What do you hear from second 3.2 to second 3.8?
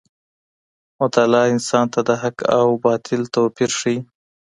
توپیر